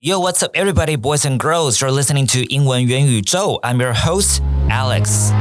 [0.00, 1.80] Yo, what's up, everybody, boys and girls?
[1.80, 3.58] You're listening to 英文元宇宙.
[3.62, 4.40] I'm your host,
[4.70, 5.32] Alex.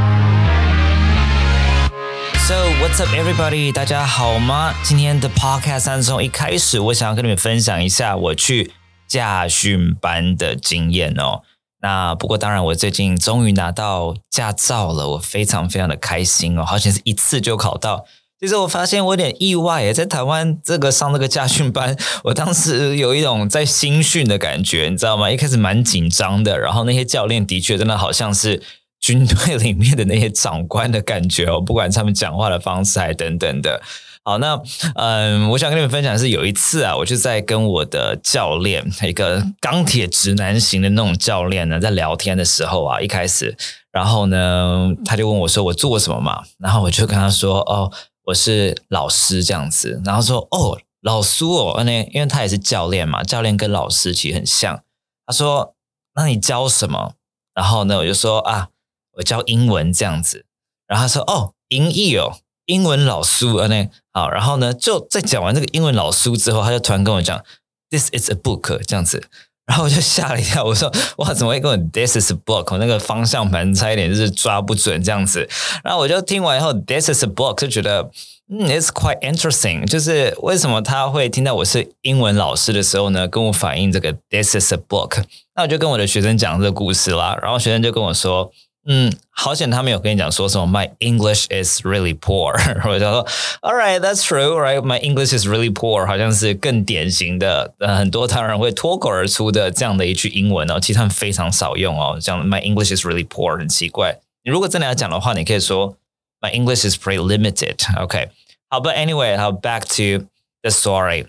[2.48, 3.72] So, what's up, everybody?
[3.72, 4.74] 大家好吗？
[4.84, 8.74] 今天的 podcast 当中，一开始我想要跟你们分享一下我去
[9.08, 11.44] 驾训班的经验哦。
[11.84, 18.06] 那不过当然，我最近终于拿到驾照了，我非常非常的开心哦，好像是一次就考到。
[18.40, 25.32] 其实我发现我有点意外耶，在台湾这个上这个家训班， 我当时有一种在新训的感觉，你知道吗？
[25.32, 28.62] 一开始蛮紧张的，然后那些教练的确真的好像是
[29.00, 33.82] 军队里面的那些长官的感觉哦，不管他们讲话的方式还等等的。
[34.24, 34.62] 好，那
[34.94, 43.58] 嗯，我想跟你们分享的是，有一次啊，我就在跟我的教练，一个钢铁直男型的那种教练呢，在聊天的时候啊，一开始，
[43.92, 47.92] 然后呢，他就问我说：“我做什么嘛？”然后我就跟他说：“哦。”
[48.28, 54.84] 我是老师这样子，然后说哦，老苏哦，那因为他也是教练嘛，教练跟老师其实很像。
[55.26, 55.76] 他说，
[56.14, 57.14] 那你教什么？
[57.54, 58.70] 然后呢，我就说啊，
[59.14, 60.46] 我教英文这样子。
[60.88, 64.30] 然后他说哦，英译哦，英文老苏啊那好。
[64.30, 67.44] 然后呢，就在讲完这个英文老苏之后，他就突然跟我讲
[67.90, 69.30] ，This is a book 这样子。
[69.68, 72.78] 然后我就吓了一跳，我说：“哇，怎么会跟我 This is a book？
[72.78, 75.48] 那个方向盘差一点就是抓不准这样子。”
[75.84, 78.10] 然后我就听完以后，This is a book，就觉得
[78.50, 79.86] 嗯，It's quite interesting。
[79.86, 85.24] 就是为什么他会听到我是英文老师的时候呢，跟我反映这个 This is a book？
[85.56, 87.38] 那我就跟我的学生讲这个故事啦。
[87.42, 88.52] 然后学生就跟我说。
[88.87, 92.53] 嗯，好险他没有跟你讲说什么 My English is really poor，
[92.89, 93.25] 我就说
[93.61, 94.81] All right, that's true, right?
[94.81, 104.19] My English is really poor，好像是更典型的，呃，很多台湾人会脱口而出的这样的一句英文哦，其实他们非常少用哦，讲 My English is really poor 很奇怪。
[104.43, 105.97] 你如果真的要讲的话，你可以说
[106.41, 107.77] My English is pretty limited.
[108.03, 108.31] OK，
[108.69, 110.27] 好，But anyway，好，back to
[110.63, 111.27] the story。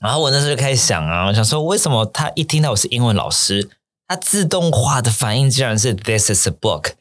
[0.00, 3.68] 然后我那时候就开始想啊，我想说为什么他一听到我是英文老师。
[4.11, 6.95] 它自动化的反应竟然是 This is a book.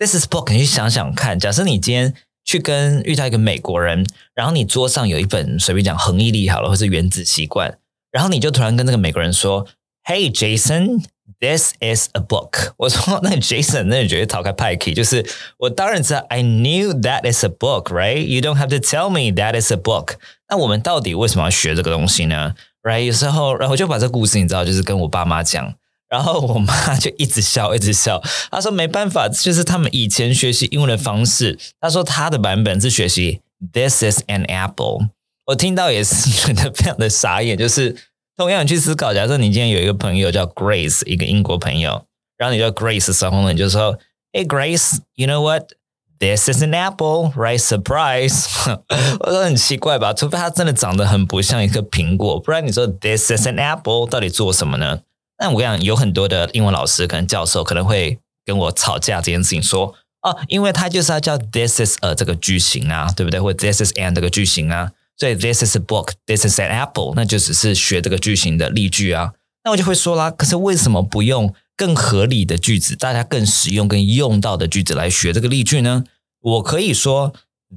[0.00, 0.50] This is book。
[0.52, 2.12] 你去想想看，假设你今天
[2.44, 4.04] 去跟遇到一个美国人，
[4.34, 7.78] 然后你桌上有一本随便讲恒毅力好了，或是原子习惯，
[8.10, 9.64] 然后你就突然跟那个美国人说
[10.02, 11.04] ：“Hey Jason,
[11.38, 12.72] this is a book。
[12.78, 14.92] ”我说：“那 Jason，那你觉得逃开派 key？
[14.92, 15.24] 就是
[15.58, 18.24] 我当然知道，I knew that is a book, right?
[18.24, 20.14] You don't have to tell me that is a book。
[20.48, 23.04] 那我们到底为什么要学这个东西呢？Right？
[23.04, 25.72] 有时候，然后我就把这故事你知道，就是跟我爸妈讲。
[26.08, 28.22] 然后我妈 就一直笑，一直笑。
[28.50, 31.58] 她说没办法，就是他们以前学习英文的方式。
[31.80, 33.40] 她说她的版本是学习
[33.72, 35.08] "This is an apple"。
[35.46, 37.56] 我听到也是 觉得非常的傻眼。
[37.56, 37.96] 就是
[38.36, 42.04] 同样去思考，假设你今天有一个朋友叫 Grace，一个英国朋友，
[42.36, 43.98] 然后你叫 Grace 的时候呢，你就说
[44.32, 45.72] ：“Hey Grace，you know what?
[46.18, 47.58] This is an apple, right?
[47.58, 48.46] Surprise！”
[49.20, 50.12] 我说很奇怪吧？
[50.12, 55.00] 除非它真的长得很不像一个苹果，不然你说 "This is an apple" 到底做什么呢？
[55.38, 63.40] 那我跟你讲，有很多的英文老师，可能教授可能会跟我吵架这件事情，说哦，因为他就是要叫 this is a 这个句型啊，对不对？
[63.40, 69.34] 或者 this is an 这个句型啊，所以 this is a book，this is an apple，那就只是学这个句型的例句啊。
[69.64, 76.04] 那我就会说啦，可是为什么不用更合理的句子，大家更实用、更用到的句子来学这个例句呢？
[76.40, 77.34] 我可以说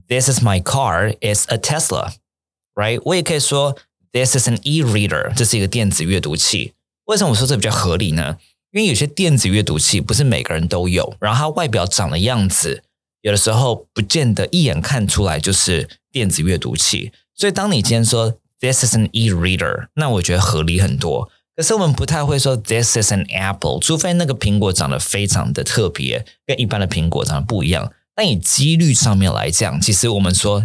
[0.07, 3.01] this is my car is a Tesla，right？
[3.03, 3.75] 我也可以说
[4.11, 6.73] this is an e-reader，这是一个电子阅读器。
[7.09, 8.37] 为什么我说这比较合理呢？
[8.71, 12.83] 因为有些电子阅读器不是每个人都有，然后它外表长的样子，
[13.21, 17.11] 有的时候不见得一眼看出来就是电子阅读器。
[17.35, 21.31] 所以当你今天说 This is an e-reader，那我觉得合理很多。
[21.55, 27.91] 可是我们不太会说 This is an apple，除非那个苹果长得非常的特别，跟一般的苹果长得不一样。
[28.13, 30.63] 但以几率上面来讲，其实我们说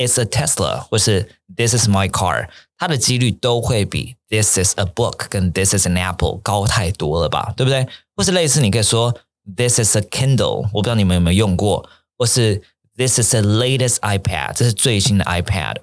[0.00, 2.48] It's a Tesla，或是 This is my car。
[2.78, 7.86] 它的几率都会比 This is a book 跟 This is an apple 高太多了吧，对不对？
[8.16, 9.14] 或是类似，你可以说
[9.54, 12.62] This is a Kindle，我不知道你们有没有用过，或是
[12.96, 15.76] This is the latest iPad，这是最新的 iPad，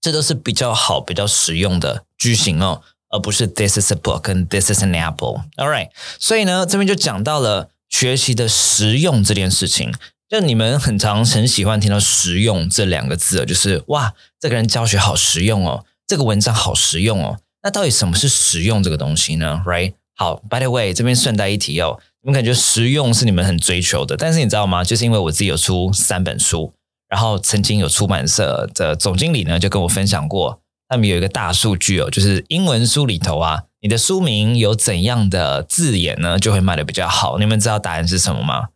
[0.00, 5.42] 这都是比较好、比较实用的句型哦，而不是 This is a book 跟 This is an apple。
[5.56, 5.90] All right，
[6.20, 9.92] 所以呢，这边就讲到了学习的实用这件事情。
[10.30, 15.84] 就你们很常很喜欢听到“实用”这两个字，就是哇，这个人教学好实用哦。
[16.06, 19.94] 这个文章好实用哦，那到底什么是实用这个东西呢？Right？
[20.14, 24.84] 好，By the way，这边顺带一提哦，你们感觉实用是你们很追求的，但是你知道吗？
[24.84, 26.72] 就是因为我自己有出三本书，
[27.08, 37.38] 然后曾经有出版社的总经理呢就跟我分享过，他们有一个大数据哦，就是英文书里头啊，你的书名有怎样的字眼呢，就会卖的比较好。
[37.38, 38.68] 你们知道答案是什么吗？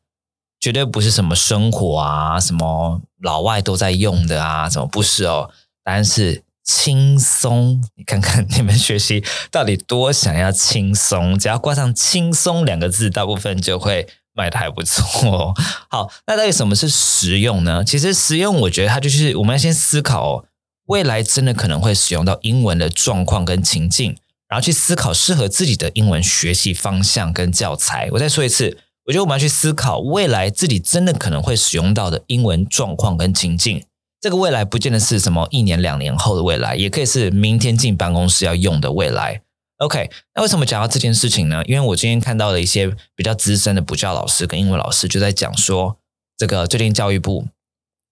[0.65, 5.51] 绝对不是什么生活啊，什么老外都在用的啊，什么不是哦？
[5.85, 6.43] 答案是。
[6.67, 7.85] 轻松。
[7.95, 15.53] 你看看你们学习到底多想要轻松，只要挂上“轻松”两个字，大部分就会卖的还不错。
[15.91, 17.85] 好，那到底什么是实用呢？
[17.85, 20.45] 其实实用，我觉得它就是我们要先思考哦，
[20.87, 24.17] 未来真的可能会使用到英文的状况跟情境。
[24.49, 28.09] 然后去思考适合自己的英文学习方向跟教材。
[28.13, 33.85] 我再说一次，我觉得我们要去思考未来自己真的可能会使用到的英文状况跟情境。
[34.21, 39.43] 这个未来不见得是什么一年两年后的未来，也可以是明天进办公室要用的未来。
[39.79, 41.63] OK，那为什么讲到这件事情呢？
[41.67, 45.99] 因为我今天看到了一些比较资深的补教老师跟英文老师就在讲说，
[46.37, 47.47] 这个最近教育部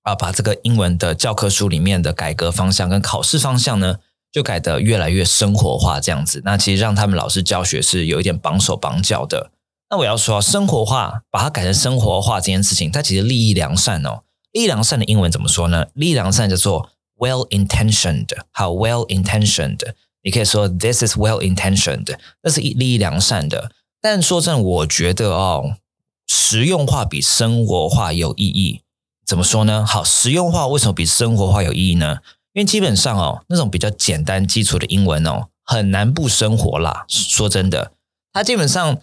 [0.02, 3.98] 啊，把这个英文的教科书里面的改革方向跟考试方向呢。
[4.32, 9.50] 就改得越来越生活化，这样子，那其实让他们老师教学是有一点绑手绑脚的。
[9.92, 14.22] 那我要说，生活化把它改成生活化这件事情，它其实利益良善哦。
[14.52, 15.88] 利益良善的英文怎么说呢？
[15.92, 19.80] 利益良善叫做 well intentioned，好 well intentioned。
[20.22, 23.70] 你可以说 this is well intentioned，那是利益良善的。
[24.00, 25.76] 但说真的，我觉得哦，
[26.26, 28.80] 实用化比生活化有意义。
[29.26, 29.84] 怎么说呢？
[29.84, 32.20] 好，实用化为什么比生活化有意义呢？
[32.54, 37.04] 因为基本上哦，那种比较简单基础的英文哦，很难不生活啦。
[37.08, 37.92] 说真的，
[38.32, 38.98] 它基本上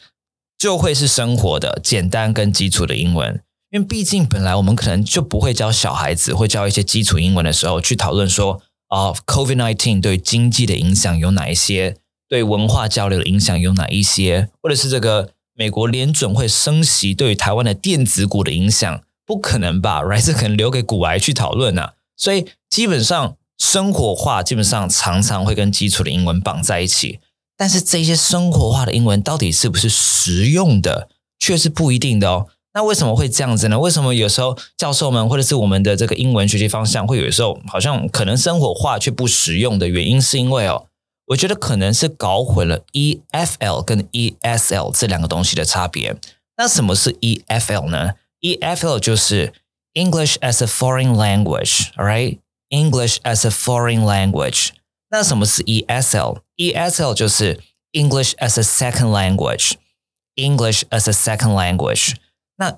[0.60, 3.42] 就会是生活的简单跟基础的英文。
[3.72, 11.96] 因为毕竟本来我们可能就不会教小孩子，会教一些基础英文的时候，去讨论说啊，COVID nineteen 对经济的影响有哪一些，
[12.28, 20.26] 对文化交流的影响有哪一些，或者是这个美国联准会升息对于台湾的电子股的影响，不可能吧？Right？
[20.26, 21.94] 这可能留给股癌去讨论啊。
[22.18, 23.38] 所以基本上。
[23.62, 27.20] 生活化基本上常常会跟基础的英文绑在一起，
[27.60, 32.48] 但是这些生活化的英文到底是不是实用的，却是不一定的哦。
[32.74, 33.78] 那为什么会这样子呢？
[33.78, 40.86] 为什么有时候教授们或者是我们的这个英文学习方向会有时候好像可能生活化却不实用的原因，是因为哦，
[41.28, 46.16] 我觉得可能是搞混了 EFL 跟 ESL 这两个东西的差别。
[46.56, 49.52] 那什么是 EFL 呢？EFL 就是
[49.94, 54.70] English as a foreign language，all right？English as a foreign language，
[55.12, 57.60] 那什么是 ESL？ESL 就是
[57.94, 62.14] English as a second language，English as a second language。
[62.58, 62.78] 那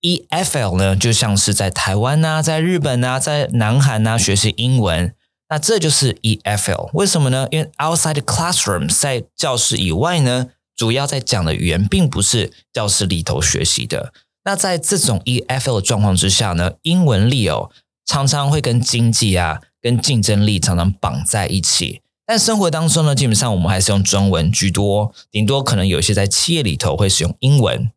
[0.00, 5.14] EFL 呢，就像是在台湾呐，在日本呐，在南韩呐学习英文，
[5.48, 6.90] 那这就是 EFL。
[6.94, 7.46] 为什么呢？
[7.52, 14.12] 因为 outside the classroom，在教室以外呢，主要在讲的语言并不是教室里头学习的。
[14.44, 17.70] 那在这种 EFL 的状况之下呢，英文力哦。
[18.04, 27.90] 常常会跟经济啊、跟竞争力常常绑在一起，但生活当中呢，基本上我们还是用中文居多，顶多可能有些在企业里头会使用英文。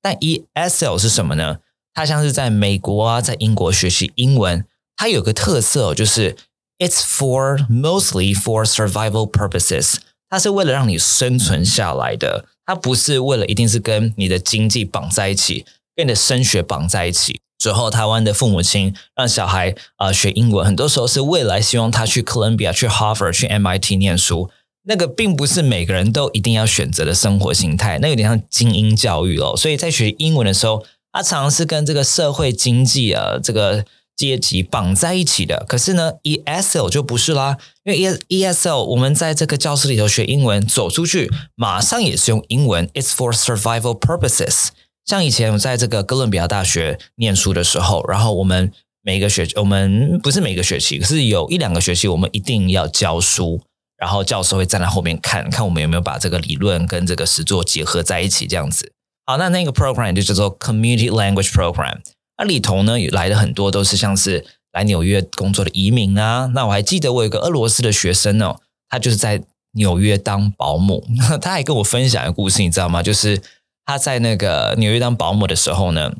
[0.00, 1.58] 但 ESL 是什么呢？
[1.92, 4.64] 它像是在美国啊、在英国学习英文，
[4.96, 6.36] 它有个特色就是
[6.78, 9.96] It's for mostly for survival purposes，
[10.28, 17.40] 它是为了让你生存下来的，它不是为了一定是跟你的经济绑在一起，跟你的升学绑在一起。
[17.62, 24.50] 之后，台湾的父母亲让小孩啊学英文，很多时候是未来希望他去哥伦比亚、去 Harvard、去 MIT 念书。
[24.82, 29.54] 那个并不是每个人都一定要选择的生活形态，那有点像精英教育哦。
[29.56, 33.84] 所以在学英文的时候，他常常是跟这个社会经济啊这个
[34.16, 35.64] 阶级绑在一起的。
[35.68, 42.88] 可是呢，ESL 就不是啦，因为 E ESL 我们在这个教室里头学英文，走出去马上也是用英文。
[42.88, 44.70] It's for survival purposes。
[45.04, 53.60] 像以前我在这个哥伦比亚大学念书的时候，然后我们每个学我们不是每个学期，可是有一两个学期我们一定要教书，
[53.96, 58.92] 然后教授会站在后面看看我们有没有把这个理论跟这个实作结合在一起，这样子。
[59.26, 61.98] 好，那那个 program 就叫做 Community Language Program，
[62.38, 66.48] 那里头呢来的很多都是像是来纽约工作的移民啊。
[66.54, 69.42] 那我还记得我有个俄罗斯的学生哦，他就是在
[69.72, 71.04] 纽约当保姆，
[71.42, 73.02] 他还跟我分享一个故事，你知道吗？
[73.02, 73.42] 就是。
[73.84, 76.14] 他在那个纽约当保姆的时候呢，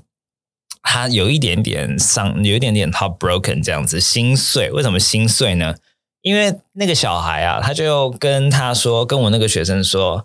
[0.83, 4.71] 他有一点点伤，有一点点 heartbroken 这样子心碎。
[4.71, 5.76] 为什么心碎呢？
[6.23, 10.25] 因为那个小孩啊，他就跟他说，跟我那个学生说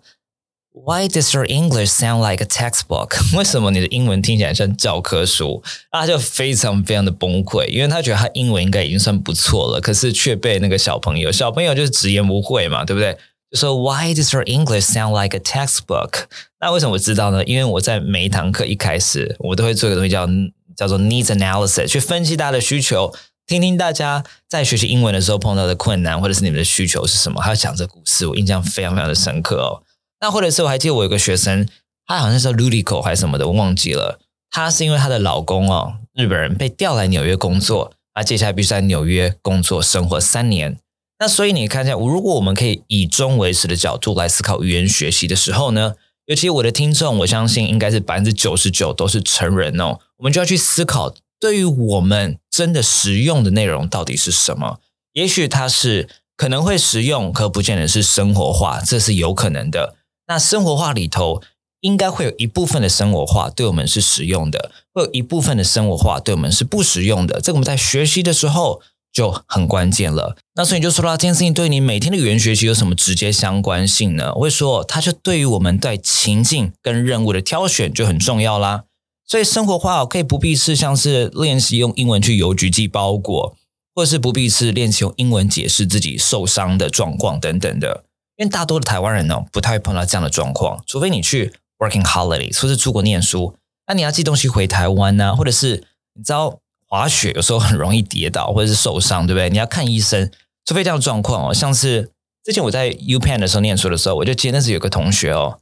[0.71, 3.17] ，Why does your English sound like a textbook？
[3.35, 5.63] 为什么你的英文听起来像教科书？
[5.91, 13.17] 他就非常非常的崩溃，因为他觉得他英文应该已经算不错了，可是却被那个小朋友，小朋友就是直言不讳嘛，对不对？
[13.49, 16.25] 就说 Why does your English sound like a textbook？
[16.59, 17.43] 那为什么我知道呢？
[17.45, 20.27] 因为我在每一堂课一开始，我都会做一个东西叫
[20.75, 23.13] 叫做 needs analysis，去分析大家的需求，
[23.45, 27.41] 听听大家在学习英文的时候碰到的困难，或者是你们的需求是什么。
[27.41, 29.83] 还要讲这故事，我印象非常非常的深刻哦。
[30.19, 31.67] 那或者是我还记得我有个学生，
[32.05, 34.19] 他好像是 Ludico 还是什么的，我忘记了。
[34.49, 40.79] 他是因为她的老公哦，日本人被调来纽约工作，他接下来必须在纽约工作生活三年。
[41.19, 45.95] 那所以你看一下，如果我们可以以终为始的角度来思考语言学习的时候呢，
[46.27, 54.79] 尤其我的听众，我相信应该是百分之九十九都是成人哦，我们就要去思考，对于我们真的实用的内容到底是什么？
[55.13, 59.95] 也许它是可能会实用，可不见得是生活化，这是有可能的。
[60.27, 61.41] 那生活化里头，
[61.81, 67.41] 应该会有一部分的生活化对我们是实用的，会有一部分的生活化对我们是不实用的。
[67.41, 68.83] 这个我们在学习的时候。
[69.17, 70.37] 就很关键了。
[70.53, 74.31] 那所以你就说到这件事情对你每天的语言学习有什么直接相关性呢？
[74.35, 78.83] 我会说，它就对于我们在情境跟任务的挑选就很重要啦。
[79.25, 83.57] 所以生活化可以不必是像是练习用英文去邮局寄包裹，
[83.95, 88.03] 或者是不必是练习用英文解释自己受伤的状况等等的。
[88.35, 93.55] 因为大多的台湾人呢，不太会碰到这样的状况，除非你去 working holiday，或是出国念书，
[93.87, 95.83] 那你要寄东西回台湾呢，或者是
[96.13, 96.59] 你知道。
[96.87, 99.49] 滑雪有时候很容易跌倒或者是受伤，对不对？
[99.49, 100.31] 你要看医生，
[100.65, 101.53] 除非这样状况哦。
[101.53, 102.11] 像是
[102.43, 105.59] 之前我在 U Penn 的时候念书的时候，我就记得那时有个同学哦，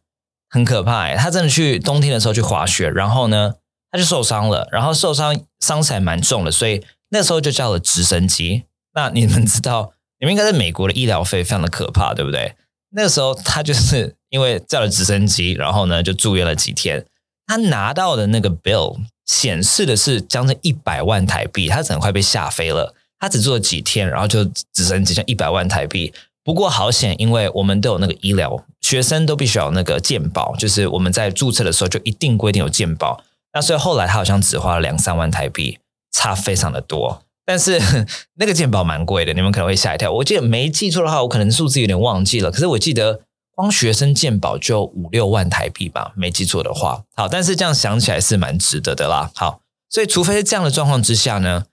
[0.49, 3.55] 很可怕哎，他真的去冬天的时候去滑雪，然后呢
[3.91, 8.65] 他就受伤了，然后受伤伤起来蛮重的，所以那时候就叫了直升机。
[8.93, 12.55] 那你们知道，你们应该在美国的医疗费非常的可怕，对不对？
[12.91, 17.05] 那个时候他就是因为叫了直升机，然后呢就住院了几天，
[17.45, 18.97] 他拿到的那个 bill。
[19.25, 22.93] 显示的是将近一百万台币，他整快被吓飞了。
[23.17, 26.13] 他只做了几天，然后就只剩只剩一百万台币。
[26.43, 33.23] 不过好险，因为我们都有那个医疗，学生都必须要有那个健保，就是我们在注册的时候就一定规定有健保。
[33.53, 35.79] 那所以后来他好像只花了两三万台币，
[36.11, 37.23] 差非常的多。
[37.47, 37.81] 但是
[38.37, 40.11] 那个健保蛮贵的，你们可能会吓一跳。
[40.11, 42.51] 我记得没记错的话，我可能数字有点忘记了。
[42.51, 43.21] 可是我记得。
[43.55, 47.05] 光学生鉴宝就五六万台币吧，没记错的话。
[47.15, 49.31] 好，但是这样想起来是蛮值得的啦。
[49.33, 51.63] 好，所以除非是这样的状况之下呢，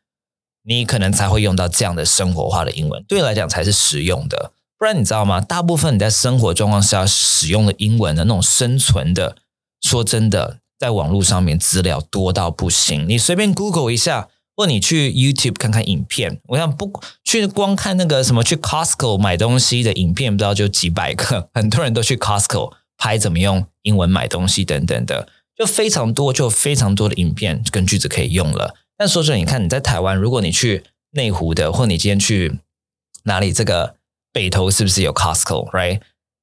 [0.65, 4.53] 你可能才会用到这样的生活化的英文，对你来讲才是实用的。
[4.79, 5.41] 不然你知道吗？
[5.41, 9.37] 大部分你在生活状况下使用的英文的那种生存的，
[9.81, 14.29] 说真的，在网络上面资料多到不行，你随便 Google 一下。
[14.57, 28.75] 或你去 YouTube 看看影片，我想不去光看那个什么去 Costco 买东西的影片，不知道就几百个， 很多人都去 Costco 拍怎么用英文买东西等等的，就非常多，就非常多的影片跟句子可以用了。
[28.97, 32.61] 但说真的，你看你在台湾，如果你去内湖的，或你今天去
[33.25, 33.97] 哪里，这个
[34.33, 36.01] 北投是不是有 Costco？Right？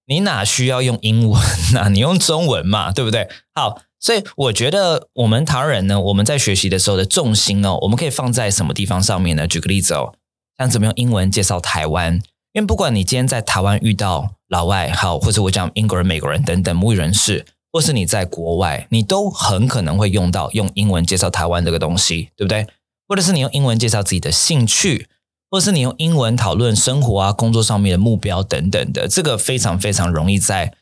[0.10, 1.42] 你哪需要用英文
[1.78, 1.88] 啊？
[1.88, 3.30] 你用中文嘛，对不对？
[3.56, 3.82] 好。
[4.01, 9.46] 所以我觉得我们台湾人呢，我们在学习的时候的重心哦，我们可以放在什么地方上面呢？
[9.46, 10.13] 举个例子哦，
[10.58, 12.13] 像怎么用英文介绍台湾？
[12.54, 22.66] 因为不管你今天在台湾遇到老外，好，或者我讲英国人、美国人等等母语人士，或是你在国外，你都很可能会用到用英文介绍台湾这个东西，对不对？
[23.06, 25.10] 或者是你用英文介绍自己的兴趣，
[25.50, 30.74] 或是你用英文讨论生活啊、工作上面的目标等等的，这个非常非常容易在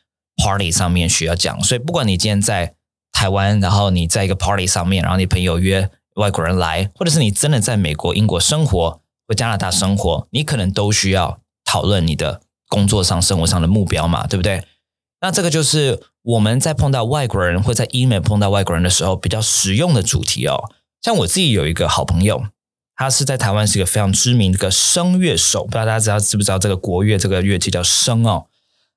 [0.42, 1.62] party 上面需要讲。
[1.62, 2.74] 所以不管你今天在
[3.12, 14.62] 台湾，然后你在一个 party 上面，然后你朋友约外国人来，或者是你真的在美国、英国生活或加拿大生活，你可能都需要讨论你的工作上、生活上的目标嘛，对不对？
[15.20, 20.70] 那这个就是我们在碰到外国人或在 email 碰到外国人的时候比较实用的主题哦。
[21.02, 22.44] 像我自己有一个好朋友，
[22.98, 28.48] 他是在台湾是一个非常知名的一个声乐手，不知道大家知道知不知道这个国乐这个乐器叫笙哦。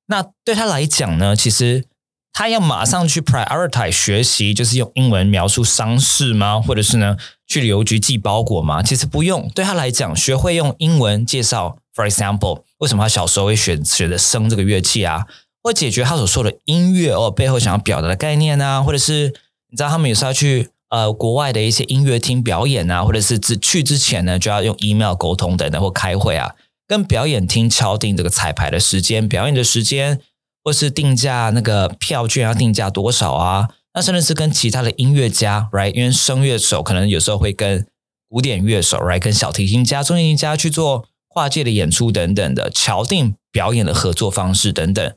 [0.08, 1.86] 那对他来讲呢，其实。
[2.34, 6.62] 他要马上去 prioritize 学习，就是用英文描述丧事吗？
[6.62, 8.82] 或者是呢，去邮局寄包裹吗？
[8.82, 9.50] 其实不用。
[9.54, 15.28] 对他来讲，学会用英文介绍，for example，为什么他小时候会选学的笙这个乐器啊？
[15.62, 18.82] 或解决他所说的音乐哦背后想要表达的概念啊？
[18.82, 19.34] 或者是
[19.70, 23.04] 你知道他们有时候要去呃国外的一些音乐厅表演啊？
[23.04, 26.54] 或者是只去之前呢，就要用 email 沟通等等或开会啊，
[26.88, 30.22] 跟表演厅敲定这个彩排的时间、表演的时间。
[30.64, 33.70] 或是定价那个票券要定价多少啊？
[33.96, 35.92] 那甚至是跟其他的音乐家，right？
[35.96, 37.88] 因为声乐手可能有时候会跟
[38.30, 39.20] 古典乐手，right？
[39.20, 45.12] 跟小提琴家、中提琴家去做跨界的演出等等的，敲定表演的合作方式等等。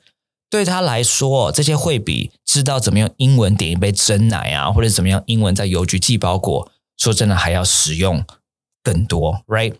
[0.55, 8.25] 对他来说，这些会比知道怎么用英文点一杯真奶啊，或者怎么样英文在邮局寄包裹，说真的还要实用
[8.85, 9.75] 更多，right？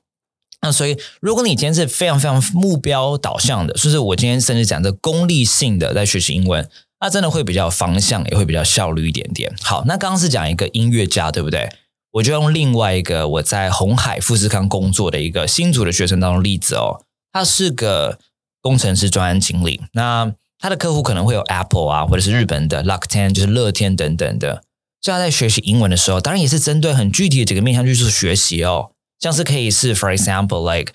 [0.63, 9.55] 那所以，如果你今天是非常非常目标导向的，就是我今天甚至讲的功利性的在学习英文，那真的会比较方向，也会比较效率一点点。
[9.63, 11.71] 好，那刚刚是讲一个音乐家，对不对？
[12.15, 18.19] 我就用另外一个我在红海富士康工作的一个新组的学生当中例子哦，他是个
[18.61, 24.63] 工程师专案经理，那他的客户可能会有 Apple 啊，或者是日本的 l u c k t e n 就是乐天等等的。
[25.03, 28.93] 所以他在学习英文的时候，当然也是针对很具体的几个面向去做学习哦。
[29.21, 30.95] 像是可以是，for example，like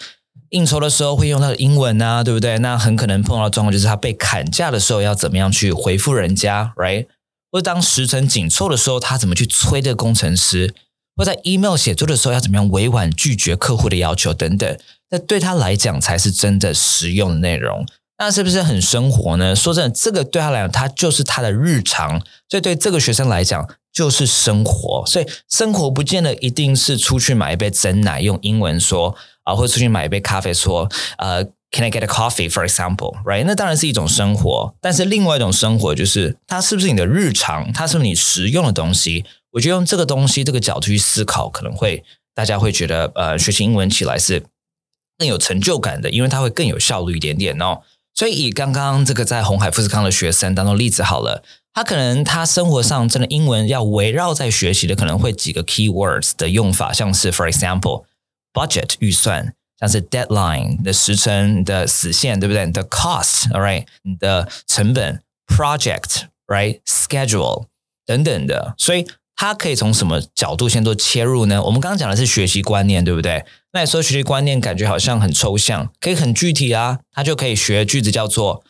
[0.49, 2.57] 应酬的时候会用到英文啊，对不对？
[2.57, 7.05] 那很可能碰到状况就是他被砍价的时候要怎么样去回复人家，right？
[7.51, 10.73] 或者当时程紧凑的时候，他怎么去催这个工程师？
[11.15, 14.79] 或在 email 写作的时候要怎么样委婉拒绝客户的要求等等？
[15.11, 17.85] 那对他来讲才是真的实用的内容。
[18.19, 19.55] 那是不是很生活呢？
[19.55, 22.21] 说真的，这个对他来讲，他就是他的日常。
[22.49, 25.05] 所以对这个学生来讲，就是生活。
[25.07, 33.15] 所以生活不见得一定是出去买一杯真奶，用英文说啊，或者出去买一杯咖啡说，呃，Can I get a coffee, for example?
[33.23, 33.45] Right？
[33.47, 34.75] 那当然是一种生活。
[34.81, 37.71] 但是另外一种生活就是，它是不是你的日常？
[37.71, 39.23] 它是不是你实用的东西？
[39.51, 42.03] 我觉得用这个东西这个角度去思考，可能会
[42.35, 44.43] 大家会觉得，呃，学习英文起来是
[45.17, 47.79] 更有成就感的，因为它会更有效率一点点哦。
[48.19, 51.41] 所以以刚刚这个在红海富士康的学生当中例子好了，
[51.73, 58.03] 他可能他生活上真的英文要围绕在学习的，可能会几个 keywords 的用法，像是 for example
[58.51, 62.65] budget 预算，像是 deadline 的时辰的死线，对不对？
[62.65, 67.67] 你的 cost，all right，你的成本 project，right，schedule
[68.05, 69.07] 等等的，所以。
[69.41, 71.63] 他可以从什么角度先做切入呢？
[71.63, 73.46] 我们刚刚讲的是学习观念，对不对？
[73.72, 77.00] 那你说学习观念感觉好像很抽象，可以很具体啊。
[77.13, 78.65] 他就可以学句子叫做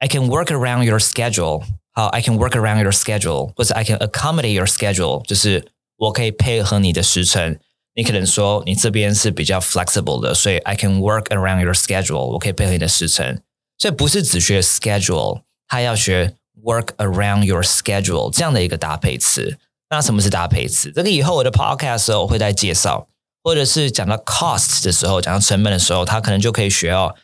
[0.00, 4.66] "I can work around your schedule"，好，I can work around your schedule，或者 I can accommodate your
[4.66, 7.56] schedule，就是我可以配合你的时程。
[7.94, 13.40] 你可能说你这边是比较 flexible 的，所以 I can work around your schedule，我可以配合你的时程。
[13.78, 16.34] 所以不是只学 schedule，他要学
[16.64, 19.56] work around your schedule 这样的一个搭配词。
[19.90, 20.92] 那什么是搭配词？
[20.92, 23.08] 这个以后我的 podcast 时候我会再介绍，
[23.42, 27.14] 或者是讲到 cost 的时候，讲到成本的时候，他可能就可以学哦。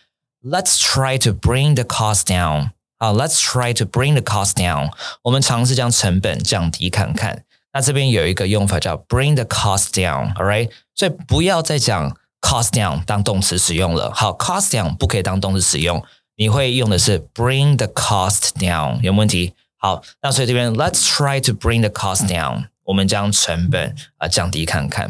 [0.43, 4.91] Let's try to bring the cost down 啊，Let's try to bring the cost down。
[5.23, 7.45] 我们尝试将成本降低看看。
[7.73, 10.71] 那这边有一个用法叫 bring the cost down，all right？
[10.95, 14.13] 所以不要再讲 cost down 当动词使用了。
[14.15, 16.03] 好，cost down 不可以当动词使用，
[16.37, 19.55] 你会用的是 bring the cost down，有问题？
[19.84, 25.10] 好，那所以这边 Let's try to bring the cost down，我们将成本啊降低看看。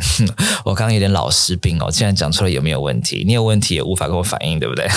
[0.66, 3.24] 我刚刚有点老师病哦，现在讲出来有没有问题？
[3.26, 4.88] 你有问题也无法跟我反映，对不对？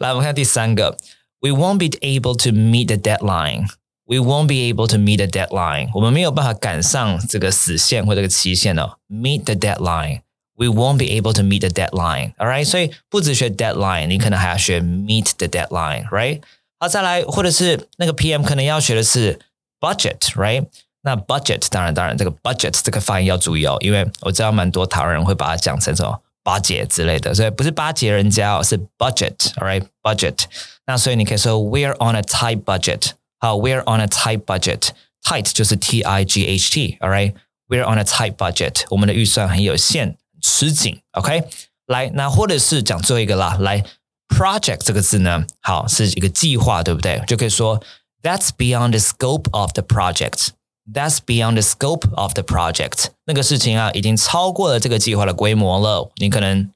[0.00, 0.96] 来，我们看第三个，
[1.40, 3.68] We won't be able to meet the deadline.
[4.04, 5.90] We won't be able to meet the deadline.
[5.94, 8.98] 我们没有办法赶上这个死线或这个期限哦。
[9.10, 10.20] Meet the deadline.
[10.54, 12.34] We won't be able to meet the deadline.
[12.36, 16.40] All right，所以不只学 deadline，你可能还要学 meet the deadline，right？
[16.83, 19.39] 好，再来，或者是那个 PM 可能要学的是
[19.79, 20.65] budget，right？
[21.03, 30.43] 那 budget 当然当然，这个 budget 这个发音要注意哦，因为我知道蛮多台湾人会把它讲成什么巴结之类的，所以不是巴结人家哦，是 budget，all right？budget。
[30.85, 33.11] 那所以你可以说 we're on a tight budget。
[33.39, 34.89] 好，we're on a tight budget。
[35.23, 38.83] tight 就是 T I G H T，all right？We're on a tight budget。
[38.89, 40.99] 我们的预算很有限，吃紧。
[41.11, 41.45] OK，
[41.87, 43.85] 来，那或者是讲最后一个啦，来。
[44.27, 47.21] Project 这个字呢，好是一个计划，对不对？
[47.27, 47.81] 就可以说
[48.21, 50.49] That's beyond the scope of the project.
[50.91, 53.07] That's beyond the scope of the project.
[53.25, 56.11] 那个事情啊，已经超过了这个计划的规模了。
[56.17, 56.69] 你可能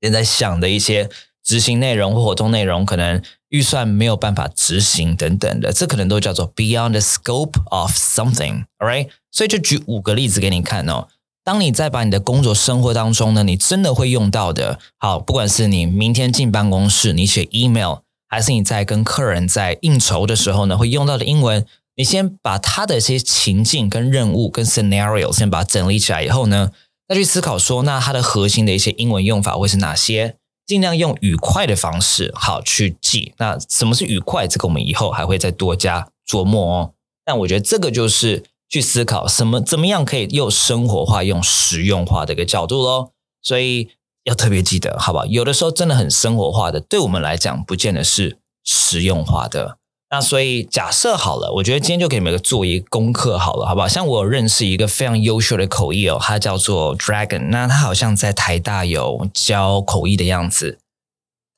[0.00, 1.10] 现在想的一些
[1.42, 8.64] 执行内容或活动内容，可能预算没有办法执行等等的，这可能都叫做 beyond the scope of something.
[8.78, 9.08] All right.
[9.30, 11.08] 所以就举五个例子给你看哦。
[11.44, 14.78] 当你在把你的工作生活当中呢，你真的会用到的。
[14.98, 17.96] 好，不管是你明天进办公室，你写 email，
[18.28, 26.70] 还是你在跟客人在应酬的时候呢，会用到的英文，你先把它的一些情境、跟任务、跟 scenario 先把它整理起来以后呢，
[27.08, 30.36] 再去思考说，那它的核心的一些英文用法会是哪些？
[30.64, 33.34] 尽量用愉快的方式，好去记。
[33.38, 34.46] 那什么是愉快？
[34.46, 36.92] 这个我们以后还会再多加琢磨哦。
[37.24, 38.44] 但我觉得这个就是。
[38.72, 43.10] 去思考什么怎么样可以又生活化、用实用化的一个角度喽，
[43.42, 43.90] 所以
[44.24, 45.26] 要特别记得，好吧？
[45.26, 49.76] 有的时候真的很生活化的，对我们来讲不见得是实用化的。
[50.08, 53.86] 那所以假设好了，我觉得今天就给你们做一个功课好了，好不好？
[53.86, 60.78] 像我认识一个非常优秀的口译哦，他叫做 Dragon，那他好像在台大有教口译的样子。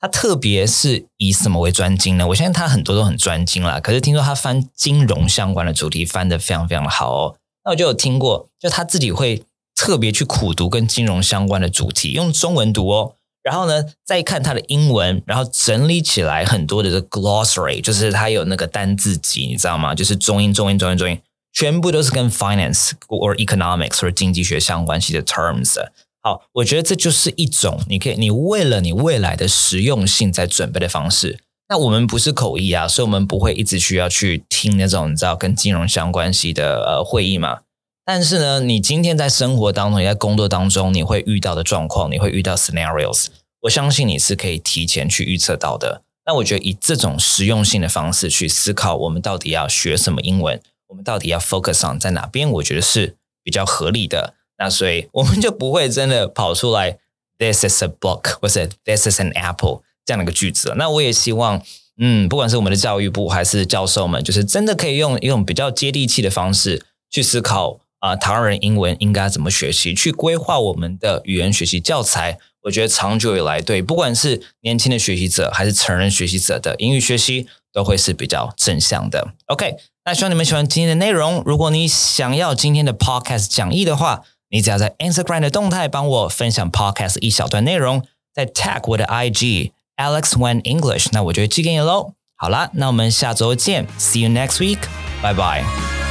[0.05, 2.27] 他特别是以什么为专精呢？
[2.27, 3.79] 我相信他很多都很专精啦。
[3.79, 7.35] 可是听说他翻金融相关的主题翻的非常非常的好哦。
[7.63, 9.41] 那我就有听过，就他自己会
[9.73, 13.15] 特别去苦读跟金融相关的主题，用中文读哦。
[13.41, 19.95] 然后呢，再看他的英文，然后整理起来很多的这 glossary，就是他有那个单字集，你知道吗？
[19.95, 21.19] 就是中英、中英、中英、中英，
[21.51, 25.83] 全部都是跟 finance or economics 或者经济学相关系的 terms。
[26.25, 31.39] 好，我觉得这就是一种你可以，你为了你未来的实用性在准备的方式。
[31.69, 37.59] 那我们不是口译啊，所以我们不会一直需要去听那种你知道跟金融相关系的呃会议嘛。
[38.03, 43.27] 但是呢，你今天在生活当中，你在工作当中，你会遇到的状况，你会遇到 scenarios，
[43.61, 46.01] 我相信你是可以提前去预测到的。
[46.25, 54.33] 那我觉得以这种实用性的方式去思考，我们到底要学什么英文，我们到底要 focus on 在哪边，我觉得是比较合理的。
[54.57, 56.97] 那所以我们就不会真的跑出来
[57.37, 60.73] "This is a book" 或者 "This is an apple" 这样的一个句子。
[60.77, 61.61] 那我也希望，
[61.97, 72.37] 嗯，不管是我们的教育部还是教授们，就是真的可以用一种比较接地气的方式去思考啊，台湾人英文应该怎么学习，去规划我们的语言学习教材。
[72.61, 79.33] 我觉得长久以来，对不管是年轻的学习者还是成人学习者的英语学习，都会是比较正向的。
[79.45, 81.43] OK，那希望你们喜欢今天的内容。
[81.45, 88.03] 如果你想要今天的 Podcast 讲义的话，你只要在 Instagram 的动态帮我分享 Podcast 一小段内容，
[88.33, 92.13] 再 tag 我的 IG Alex Wen English，那我就寄给你喽。
[92.37, 94.79] 好啦，那我们下周见，See you next week，
[95.21, 96.04] 拜拜。